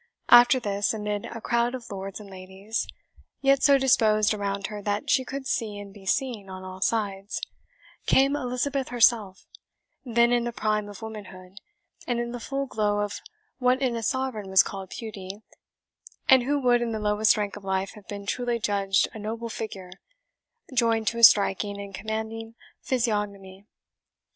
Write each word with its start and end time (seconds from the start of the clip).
After 0.29 0.59
this, 0.59 0.95
amid 0.95 1.27
a 1.27 1.39
crowd 1.39 1.75
of 1.75 1.91
lords 1.91 2.19
and 2.19 2.27
ladies, 2.27 2.87
yet 3.39 3.61
so 3.61 3.77
disposed 3.77 4.33
around 4.33 4.65
her 4.65 4.81
that 4.81 5.11
she 5.11 5.23
could 5.23 5.45
see 5.45 5.77
and 5.77 5.93
be 5.93 6.07
seen 6.07 6.49
on 6.49 6.63
all 6.63 6.81
sides, 6.81 7.39
came 8.07 8.35
Elizabeth 8.35 8.87
herself, 8.89 9.45
then 10.03 10.31
in 10.33 10.43
the 10.43 10.51
prime 10.51 10.89
of 10.89 11.03
womanhood, 11.03 11.59
and 12.07 12.19
in 12.19 12.31
the 12.31 12.39
full 12.39 12.65
glow 12.65 13.01
of 13.01 13.21
what 13.59 13.79
in 13.79 13.95
a 13.95 14.01
Sovereign 14.01 14.49
was 14.49 14.63
called 14.63 14.89
beauty, 14.89 15.43
and 16.27 16.41
who 16.41 16.57
would 16.59 16.81
in 16.81 16.93
the 16.93 16.99
lowest 16.99 17.37
rank 17.37 17.55
of 17.55 17.63
life 17.63 17.91
have 17.91 18.07
been 18.07 18.25
truly 18.25 18.57
judged 18.57 19.07
a 19.13 19.19
noble 19.19 19.49
figure, 19.49 19.91
joined 20.73 21.05
to 21.09 21.19
a 21.19 21.23
striking 21.23 21.79
and 21.79 21.93
commanding 21.93 22.55
physiognomy. 22.81 23.67